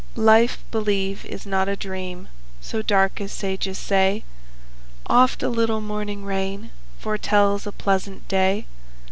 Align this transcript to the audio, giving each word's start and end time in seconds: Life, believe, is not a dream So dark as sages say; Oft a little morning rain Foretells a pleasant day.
Life, 0.15 0.57
believe, 0.71 1.25
is 1.25 1.45
not 1.45 1.69
a 1.69 1.75
dream 1.75 2.27
So 2.59 2.81
dark 2.81 3.21
as 3.21 3.31
sages 3.31 3.77
say; 3.77 4.23
Oft 5.05 5.43
a 5.43 5.47
little 5.47 5.79
morning 5.79 6.25
rain 6.25 6.71
Foretells 6.99 7.67
a 7.67 7.71
pleasant 7.71 8.27
day. 8.27 8.65